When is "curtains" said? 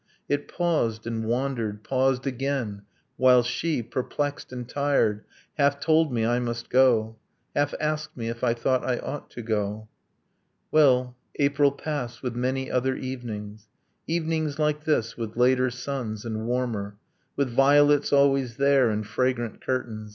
19.63-20.09